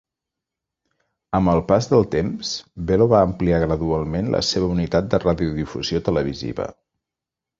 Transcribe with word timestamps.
Amb 1.39 1.51
el 1.51 1.59
pas 1.71 1.87
del 1.89 2.07
temps, 2.15 2.53
Belo 2.91 3.07
va 3.11 3.21
ampliar 3.27 3.59
gradualment 3.65 4.33
la 4.37 4.41
seva 4.49 4.69
unitat 4.77 5.11
de 5.13 5.19
radiodifusió 5.27 6.03
televisiva. 6.11 6.67